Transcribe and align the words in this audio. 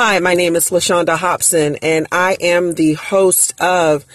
Hi, 0.00 0.20
my 0.20 0.34
name 0.34 0.54
is 0.54 0.70
LaShonda 0.70 1.18
Hobson, 1.18 1.74
and 1.82 2.06
I 2.12 2.36
am 2.40 2.74
the 2.74 2.92
host 2.92 3.60
of 3.60 4.06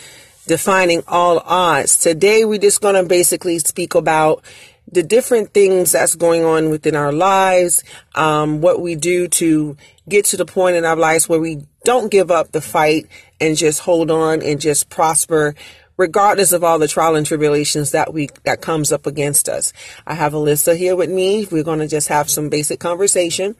Defining 0.47 1.03
All 1.09 1.39
Odds. 1.39 1.97
Today, 1.97 2.45
we're 2.45 2.57
just 2.57 2.79
going 2.79 2.95
to 2.95 3.03
basically 3.03 3.59
speak 3.59 3.93
about 3.93 4.45
the 4.89 5.03
different 5.03 5.53
things 5.53 5.91
that's 5.91 6.15
going 6.15 6.45
on 6.45 6.69
within 6.69 6.95
our 6.95 7.11
lives, 7.11 7.83
um, 8.15 8.61
what 8.61 8.79
we 8.79 8.95
do 8.95 9.27
to 9.27 9.75
get 10.07 10.23
to 10.27 10.37
the 10.37 10.45
point 10.45 10.77
in 10.77 10.85
our 10.85 10.95
lives 10.95 11.27
where 11.27 11.41
we 11.41 11.67
don't 11.83 12.09
give 12.09 12.31
up 12.31 12.53
the 12.53 12.61
fight 12.61 13.07
and 13.41 13.57
just 13.57 13.81
hold 13.81 14.09
on 14.09 14.41
and 14.41 14.61
just 14.61 14.87
prosper 14.87 15.53
regardless 15.97 16.53
of 16.53 16.63
all 16.63 16.79
the 16.79 16.87
trial 16.87 17.15
and 17.15 17.25
tribulations 17.25 17.91
that 17.91 18.13
we 18.13 18.27
that 18.45 18.61
comes 18.61 18.91
up 18.91 19.05
against 19.05 19.47
us. 19.47 19.73
I 20.07 20.15
have 20.15 20.33
Alyssa 20.33 20.75
here 20.75 20.95
with 20.95 21.09
me. 21.09 21.47
We're 21.51 21.63
going 21.63 21.79
to 21.79 21.87
just 21.87 22.07
have 22.07 22.29
some 22.29 22.49
basic 22.49 22.79
conversation 22.79 23.55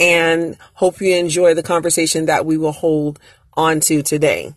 and 0.00 0.56
hope 0.74 1.00
you 1.00 1.14
enjoy 1.14 1.54
the 1.54 1.62
conversation 1.62 2.26
that 2.26 2.46
we 2.46 2.56
will 2.56 2.72
hold 2.72 3.20
on 3.54 3.80
to 3.80 4.02
today. 4.02 4.54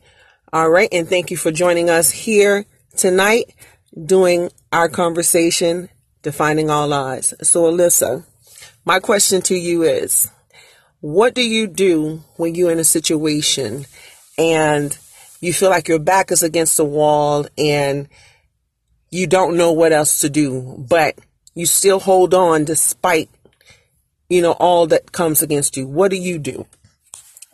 All 0.52 0.70
right, 0.70 0.90
and 0.92 1.08
thank 1.08 1.30
you 1.30 1.38
for 1.38 1.52
joining 1.52 1.90
us 1.90 2.10
here 2.10 2.66
tonight 2.96 3.54
doing 4.06 4.50
our 4.72 4.90
conversation 4.90 5.90
defining 6.22 6.70
all 6.70 6.88
lies. 6.88 7.34
So 7.42 7.64
Alyssa, 7.72 8.26
my 8.86 9.00
question 9.00 9.42
to 9.44 9.56
you 9.56 9.84
is 9.84 10.32
what 11.02 11.36
do 11.36 11.42
you 11.42 11.68
do 11.68 12.24
when 12.38 12.56
you're 12.56 12.72
in 12.72 12.80
a 12.80 12.86
situation 12.86 13.86
and 14.38 14.98
you 15.42 15.54
feel 15.54 15.70
like 15.70 15.88
your 15.88 16.00
back 16.00 16.32
is 16.32 16.44
against 16.44 16.78
the 16.78 16.86
wall 16.86 17.46
and 17.58 18.08
you 19.12 19.28
don't 19.28 19.58
know 19.58 19.74
what 19.74 19.92
else 19.92 20.20
to 20.20 20.30
do, 20.30 20.86
but 20.90 21.20
you 21.54 21.66
still 21.66 22.00
hold 22.00 22.34
on 22.34 22.64
despite, 22.64 23.30
you 24.34 24.42
know, 24.42 24.54
all 24.54 24.88
that 24.88 25.12
comes 25.12 25.44
against 25.44 25.78
you. 25.78 25.88
What 25.88 26.10
do 26.10 26.18
you 26.18 26.40
do? 26.40 26.66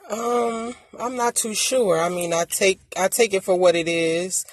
Um, 0.09 0.73
I'm 0.97 1.17
not 1.17 1.36
too 1.36 1.53
sure. 1.53 1.99
I 1.99 2.08
mean, 2.08 2.33
I 2.33 2.45
take 2.45 2.80
I 2.97 3.09
take 3.09 3.33
it 3.33 3.44
for 3.44 3.55
what 3.55 3.75
it 3.75 3.89
is. 3.89 4.45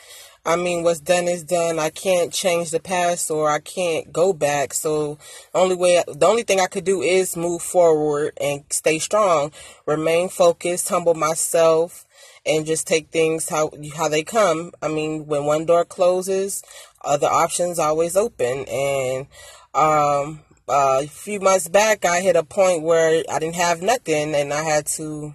I 0.44 0.56
mean, 0.56 0.82
what's 0.82 1.00
done 1.00 1.28
is 1.28 1.44
done. 1.44 1.78
I 1.78 1.90
can't 1.90 2.32
change 2.32 2.70
the 2.70 2.80
past 2.80 3.30
or 3.30 3.48
I 3.48 3.60
can't 3.60 4.12
go 4.12 4.32
back. 4.32 4.74
So, 4.74 5.18
the 5.52 5.58
only 5.58 5.76
way 5.76 6.02
the 6.06 6.26
only 6.26 6.42
thing 6.42 6.60
I 6.60 6.66
could 6.66 6.84
do 6.84 7.00
is 7.00 7.36
move 7.36 7.62
forward 7.62 8.32
and 8.40 8.64
stay 8.70 8.98
strong, 8.98 9.52
remain 9.86 10.28
focused, 10.28 10.88
humble 10.88 11.14
myself, 11.14 12.06
and 12.44 12.66
just 12.66 12.88
take 12.88 13.10
things 13.10 13.48
how 13.48 13.70
how 13.96 14.08
they 14.08 14.24
come. 14.24 14.72
I 14.82 14.88
mean, 14.88 15.26
when 15.26 15.44
one 15.44 15.64
door 15.64 15.84
closes, 15.84 16.62
other 17.02 17.28
options 17.28 17.78
always 17.78 18.16
open. 18.16 18.64
And 18.68 19.26
um, 19.74 20.40
uh, 20.68 21.00
a 21.02 21.06
few 21.06 21.40
months 21.40 21.68
back, 21.68 22.04
I 22.04 22.20
hit 22.20 22.36
a 22.36 22.42
point 22.42 22.82
where 22.82 23.22
I 23.30 23.38
didn't 23.38 23.56
have 23.56 23.82
nothing, 23.82 24.34
and 24.34 24.52
I 24.52 24.62
had 24.62 24.86
to 24.98 25.34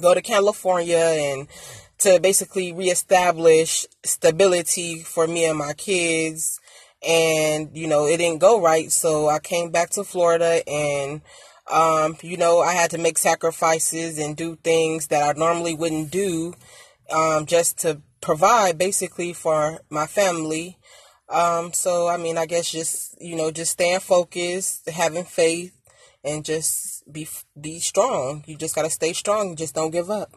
go 0.00 0.14
to 0.14 0.22
California 0.22 0.96
and 0.96 1.48
to 1.98 2.18
basically 2.20 2.72
reestablish 2.72 3.86
stability 4.04 5.00
for 5.00 5.26
me 5.26 5.44
and 5.46 5.58
my 5.58 5.74
kids. 5.74 6.60
And 7.06 7.70
you 7.76 7.86
know, 7.86 8.06
it 8.06 8.18
didn't 8.18 8.40
go 8.40 8.60
right, 8.60 8.90
so 8.90 9.28
I 9.28 9.38
came 9.38 9.70
back 9.70 9.90
to 9.90 10.04
Florida 10.04 10.62
and 10.68 11.22
um, 11.70 12.16
you 12.22 12.36
know, 12.36 12.60
I 12.60 12.74
had 12.74 12.90
to 12.90 12.98
make 12.98 13.16
sacrifices 13.16 14.18
and 14.18 14.36
do 14.36 14.56
things 14.56 15.06
that 15.08 15.36
I 15.36 15.38
normally 15.38 15.74
wouldn't 15.74 16.10
do 16.10 16.54
um, 17.12 17.46
just 17.46 17.78
to 17.80 18.02
provide 18.20 18.76
basically 18.76 19.32
for 19.32 19.80
my 19.88 20.06
family. 20.06 20.78
Um, 21.30 21.72
so, 21.72 22.08
I 22.08 22.16
mean, 22.16 22.36
I 22.36 22.46
guess 22.46 22.70
just, 22.70 23.20
you 23.22 23.36
know, 23.36 23.50
just 23.50 23.72
staying 23.72 24.00
focused, 24.00 24.88
having 24.88 25.24
faith, 25.24 25.76
and 26.24 26.44
just 26.44 27.10
be 27.10 27.28
be 27.58 27.78
strong. 27.78 28.44
You 28.46 28.56
just 28.56 28.74
got 28.74 28.82
to 28.82 28.90
stay 28.90 29.12
strong. 29.12 29.56
Just 29.56 29.74
don't 29.74 29.90
give 29.90 30.10
up. 30.10 30.32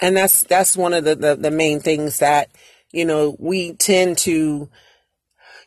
And 0.00 0.16
that's 0.16 0.42
that's 0.42 0.76
one 0.76 0.92
of 0.92 1.04
the, 1.04 1.14
the, 1.14 1.36
the 1.36 1.50
main 1.50 1.80
things 1.80 2.18
that, 2.18 2.50
you 2.92 3.04
know, 3.04 3.36
we 3.38 3.72
tend 3.74 4.18
to, 4.18 4.68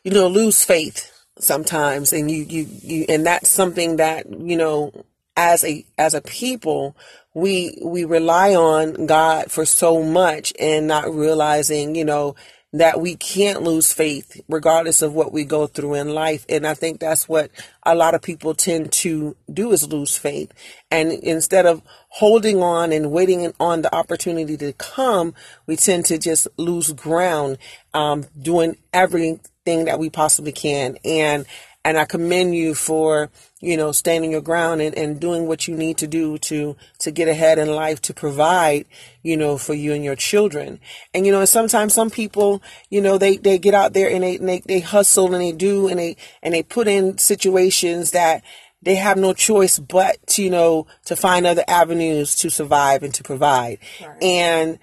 you 0.04 0.10
know, 0.12 0.28
lose 0.28 0.62
faith 0.62 1.12
sometimes 1.38 2.12
and 2.12 2.30
you, 2.30 2.44
you, 2.44 2.66
you, 2.82 3.06
and 3.08 3.26
that's 3.26 3.50
something 3.50 3.96
that, 3.96 4.26
you 4.30 4.56
know, 4.56 4.92
as 5.36 5.64
a, 5.64 5.84
as 5.98 6.14
a 6.14 6.22
people, 6.22 6.96
we, 7.34 7.78
we 7.84 8.04
rely 8.04 8.54
on 8.54 9.06
God 9.06 9.50
for 9.50 9.66
so 9.66 10.02
much 10.02 10.52
and 10.58 10.86
not 10.86 11.12
realizing, 11.12 11.94
you 11.94 12.04
know, 12.04 12.34
that 12.72 13.00
we 13.00 13.16
can't 13.16 13.62
lose 13.62 13.92
faith 13.92 14.40
regardless 14.48 15.00
of 15.00 15.14
what 15.14 15.32
we 15.32 15.44
go 15.44 15.66
through 15.66 15.94
in 15.94 16.10
life. 16.10 16.44
And 16.48 16.66
I 16.66 16.74
think 16.74 17.00
that's 17.00 17.28
what 17.28 17.50
a 17.84 17.94
lot 17.94 18.14
of 18.14 18.22
people 18.22 18.54
tend 18.54 18.92
to 18.92 19.36
do 19.52 19.72
is 19.72 19.90
lose 19.90 20.16
faith. 20.16 20.52
And 20.90 21.12
instead 21.12 21.66
of 21.66 21.82
holding 22.08 22.62
on 22.62 22.92
and 22.92 23.10
waiting 23.10 23.52
on 23.60 23.82
the 23.82 23.94
opportunity 23.94 24.56
to 24.58 24.72
come, 24.74 25.34
we 25.66 25.76
tend 25.76 26.06
to 26.06 26.18
just 26.18 26.48
lose 26.56 26.92
ground, 26.92 27.58
um, 27.94 28.24
doing 28.40 28.76
everything 28.92 29.84
that 29.86 29.98
we 29.98 30.10
possibly 30.10 30.52
can. 30.52 30.98
And 31.04 31.46
and 31.86 31.96
I 31.96 32.04
commend 32.04 32.56
you 32.56 32.74
for, 32.74 33.30
you 33.60 33.76
know, 33.76 33.92
standing 33.92 34.32
your 34.32 34.40
ground 34.40 34.82
and, 34.82 34.92
and 34.98 35.20
doing 35.20 35.46
what 35.46 35.68
you 35.68 35.76
need 35.76 35.98
to 35.98 36.08
do 36.08 36.36
to 36.38 36.76
to 36.98 37.10
get 37.12 37.28
ahead 37.28 37.60
in 37.60 37.68
life 37.68 38.02
to 38.02 38.12
provide, 38.12 38.86
you 39.22 39.36
know, 39.36 39.56
for 39.56 39.72
you 39.72 39.92
and 39.92 40.04
your 40.04 40.16
children. 40.16 40.80
And 41.14 41.24
you 41.24 41.30
know, 41.30 41.44
sometimes 41.44 41.94
some 41.94 42.10
people, 42.10 42.60
you 42.90 43.00
know, 43.00 43.18
they, 43.18 43.36
they 43.36 43.56
get 43.58 43.72
out 43.72 43.92
there 43.92 44.10
and 44.10 44.24
they, 44.24 44.36
and 44.36 44.48
they 44.48 44.62
they 44.66 44.80
hustle 44.80 45.32
and 45.32 45.40
they 45.40 45.52
do 45.52 45.86
and 45.86 46.00
they 46.00 46.16
and 46.42 46.52
they 46.52 46.64
put 46.64 46.88
in 46.88 47.18
situations 47.18 48.10
that 48.10 48.42
they 48.82 48.96
have 48.96 49.16
no 49.16 49.32
choice 49.32 49.78
but 49.78 50.24
to, 50.26 50.42
you 50.42 50.50
know, 50.50 50.88
to 51.04 51.14
find 51.14 51.46
other 51.46 51.64
avenues 51.68 52.34
to 52.36 52.50
survive 52.50 53.04
and 53.04 53.14
to 53.14 53.22
provide. 53.22 53.78
Right. 54.00 54.22
And 54.22 54.78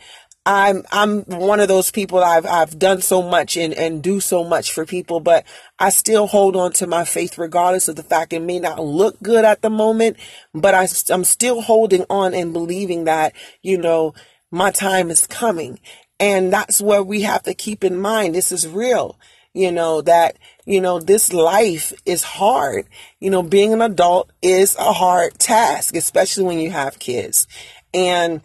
I'm 0.46 0.84
I'm 0.92 1.22
one 1.24 1.62
of 1.62 1.70
those 1.70 1.90
people 1.90 2.22
I've 2.22 2.46
I've 2.46 2.78
done 2.78 3.02
so 3.02 3.22
much 3.22 3.56
and, 3.56 3.74
and 3.74 4.04
do 4.04 4.20
so 4.20 4.44
much 4.44 4.74
for 4.74 4.86
people, 4.86 5.22
but 5.22 5.46
I 5.80 5.90
still 5.90 6.28
hold 6.28 6.58
on 6.58 6.74
to 6.74 6.88
my 6.88 7.06
faith 7.06 7.38
regardless 7.38 7.88
of 7.88 7.96
the 7.96 8.04
fact 8.04 8.34
it 8.34 8.42
may 8.42 8.60
not 8.60 8.84
look 8.84 9.22
good 9.24 9.46
at 9.46 9.62
the 9.62 9.70
moment, 9.70 10.18
but 10.54 10.76
I, 10.76 10.88
I'm 11.14 11.24
still 11.24 11.62
holding 11.62 12.06
on 12.10 12.34
and 12.34 12.52
believing 12.52 13.06
that, 13.06 13.34
you 13.62 13.78
know, 13.78 14.14
my 14.52 14.72
time 14.72 15.10
is 15.10 15.26
coming. 15.26 15.80
And 16.20 16.52
that's 16.52 16.82
where 16.82 17.04
we 17.04 17.22
have 17.22 17.44
to 17.44 17.54
keep 17.54 17.84
in 17.84 17.98
mind 18.00 18.36
this 18.36 18.52
is 18.52 18.68
real. 18.68 19.18
You 19.54 19.72
know, 19.72 20.02
that, 20.02 20.38
you 20.66 20.82
know, 20.82 21.00
this 21.00 21.32
life 21.32 21.94
is 22.06 22.24
hard. 22.24 22.88
You 23.20 23.30
know, 23.30 23.44
being 23.44 23.72
an 23.72 23.82
adult 23.82 24.32
is 24.42 24.76
a 24.78 24.92
hard 24.92 25.38
task, 25.38 25.96
especially 25.96 26.44
when 26.44 26.60
you 26.60 26.72
have 26.72 26.98
kids. 26.98 27.48
And 27.94 28.42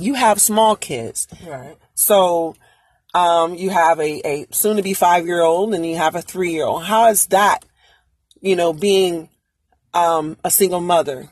you 0.00 0.14
have 0.14 0.40
small 0.40 0.76
kids. 0.76 1.26
Right. 1.46 1.76
So 1.94 2.56
um, 3.14 3.54
you 3.54 3.70
have 3.70 3.98
a, 3.98 4.20
a 4.26 4.46
soon 4.50 4.76
to 4.76 4.82
be 4.82 4.94
five 4.94 5.26
year 5.26 5.40
old 5.40 5.74
and 5.74 5.84
you 5.84 5.96
have 5.96 6.14
a 6.14 6.22
three 6.22 6.52
year 6.52 6.64
old. 6.64 6.84
How 6.84 7.08
is 7.08 7.26
that, 7.26 7.60
you 8.40 8.56
know, 8.56 8.72
being 8.72 9.28
um, 9.94 10.36
a 10.44 10.50
single 10.50 10.80
mother, 10.80 11.30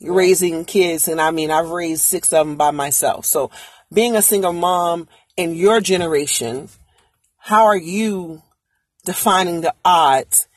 right. 0.00 0.10
raising 0.14 0.64
kids? 0.64 1.08
And 1.08 1.20
I 1.20 1.30
mean, 1.30 1.50
I've 1.50 1.70
raised 1.70 2.02
six 2.02 2.32
of 2.32 2.46
them 2.46 2.56
by 2.56 2.70
myself. 2.70 3.26
So 3.26 3.50
being 3.92 4.16
a 4.16 4.22
single 4.22 4.52
mom 4.52 5.08
in 5.36 5.54
your 5.54 5.80
generation, 5.80 6.68
how 7.36 7.66
are 7.66 7.76
you 7.76 8.42
defining 9.04 9.62
the 9.62 9.74
odds 9.84 10.48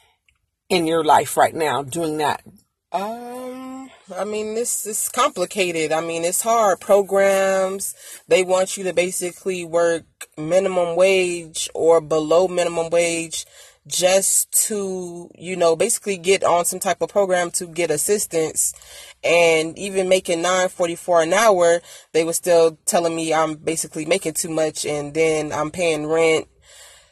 in 0.70 0.88
your 0.88 1.04
life 1.04 1.38
right 1.38 1.56
now 1.56 1.84
doing 1.84 2.18
that? 2.18 2.44
Um, 2.92 3.71
I 4.18 4.26
mean, 4.26 4.56
this 4.56 4.86
is 4.86 5.10
complicated. 5.10 5.92
I 5.92 6.02
mean, 6.02 6.26
it's 6.26 6.42
hard. 6.42 6.80
Programs, 6.80 7.96
they 8.28 8.44
want 8.44 8.76
you 8.76 8.84
to 8.86 8.94
basically 8.94 9.64
work 9.64 10.04
minimum 10.38 10.96
wage 10.96 11.70
or 11.74 12.02
below 12.02 12.48
minimum 12.48 12.90
wage 12.90 13.46
just 13.88 14.52
to, 14.68 15.30
you 15.36 15.56
know, 15.56 15.76
basically 15.76 16.18
get 16.18 16.44
on 16.44 16.66
some 16.66 16.80
type 16.80 17.02
of 17.02 17.10
program 17.10 17.52
to 17.52 17.66
get 17.68 17.90
assistance. 17.90 18.74
And 19.24 19.78
even 19.78 20.10
making 20.10 20.42
944 20.42 21.22
an 21.24 21.34
hour, 21.34 21.82
they 22.12 22.24
were 22.24 22.34
still 22.34 22.78
telling 22.86 23.16
me 23.16 23.34
I'm 23.34 23.56
basically 23.56 24.06
making 24.06 24.34
too 24.34 24.50
much 24.50 24.86
and 24.86 25.14
then 25.14 25.52
I'm 25.52 25.72
paying 25.72 26.06
rent 26.06 26.48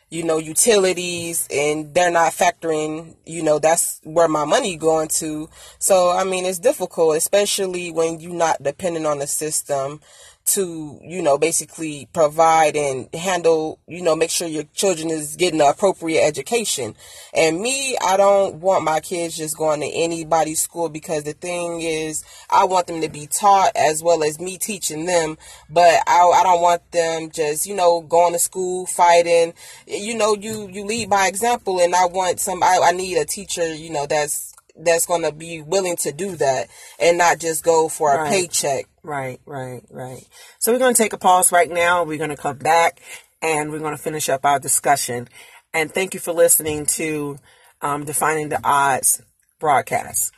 you 0.09 0.23
know, 0.23 0.37
utilities 0.37 1.47
and 1.53 1.93
they're 1.93 2.11
not 2.11 2.33
factoring, 2.33 3.15
you 3.25 3.43
know, 3.43 3.59
that's 3.59 3.99
where 4.03 4.27
my 4.27 4.45
money 4.45 4.75
going 4.75 5.07
to. 5.07 5.49
So, 5.77 6.11
I 6.11 6.23
mean, 6.23 6.45
it's 6.45 6.59
difficult, 6.59 7.17
especially 7.17 7.91
when 7.91 8.19
you're 8.19 8.33
not 8.33 8.61
dependent 8.63 9.05
on 9.05 9.19
the 9.19 9.27
system 9.27 10.01
to, 10.49 10.99
you 11.03 11.21
know, 11.21 11.37
basically 11.37 12.07
provide 12.13 12.75
and 12.75 13.13
handle, 13.13 13.79
you 13.87 14.01
know, 14.01 14.15
make 14.15 14.29
sure 14.29 14.47
your 14.47 14.63
children 14.73 15.09
is 15.09 15.35
getting 15.35 15.59
the 15.59 15.67
appropriate 15.67 16.21
education. 16.21 16.95
And 17.33 17.59
me, 17.61 17.97
I 18.05 18.17
don't 18.17 18.55
want 18.55 18.83
my 18.83 18.99
kids 18.99 19.37
just 19.37 19.57
going 19.57 19.81
to 19.81 19.87
anybody's 19.87 20.61
school 20.61 20.89
because 20.89 21.23
the 21.23 21.33
thing 21.33 21.81
is, 21.81 22.23
I 22.49 22.65
want 22.65 22.87
them 22.87 23.01
to 23.01 23.09
be 23.09 23.27
taught 23.27 23.71
as 23.75 24.03
well 24.03 24.23
as 24.23 24.39
me 24.39 24.57
teaching 24.57 25.05
them. 25.05 25.37
But 25.69 26.01
I, 26.07 26.19
I 26.21 26.43
don't 26.43 26.61
want 26.61 26.91
them 26.91 27.31
just, 27.31 27.65
you 27.65 27.75
know, 27.75 28.01
going 28.01 28.33
to 28.33 28.39
school, 28.39 28.85
fighting. 28.85 29.53
You 29.87 30.15
know, 30.17 30.35
you, 30.35 30.67
you 30.71 30.85
lead 30.85 31.09
by 31.09 31.27
example 31.27 31.79
and 31.79 31.95
I 31.95 32.05
want 32.05 32.39
some, 32.39 32.63
I, 32.63 32.79
I 32.83 32.91
need 32.91 33.17
a 33.17 33.25
teacher, 33.25 33.73
you 33.73 33.89
know, 33.91 34.05
that's 34.05 34.49
that's 34.81 35.05
going 35.05 35.23
to 35.23 35.31
be 35.33 35.61
willing 35.61 35.97
to 35.97 36.11
do 36.13 36.37
that 36.37 36.69
and 36.99 37.17
not 37.17 37.37
just 37.37 37.65
go 37.65 37.89
for 37.89 38.13
a 38.13 38.17
Right. 38.19 38.31
paycheck. 38.31 38.85
Right, 39.09 39.41
right, 39.47 39.81
right. 39.89 40.23
So 40.59 40.71
we're 40.71 40.77
going 40.77 40.93
to 40.93 41.01
take 41.01 41.13
a 41.13 41.17
pause 41.17 41.51
right 41.51 41.67
now. 41.67 42.03
We're 42.03 42.19
going 42.19 42.29
to 42.29 42.37
come 42.37 42.59
back 42.59 43.01
and 43.41 43.71
we're 43.71 43.79
going 43.79 43.97
to 43.97 44.01
finish 44.01 44.29
up 44.29 44.45
our 44.45 44.59
discussion. 44.59 45.27
And 45.73 45.91
thank 45.91 46.13
you 46.13 46.19
for 46.19 46.31
listening 46.31 46.85
to 46.97 47.39
um, 47.81 48.05
Defining 48.05 48.49
the 48.49 48.59
Odds 48.63 49.23
broadcast. 49.59 50.31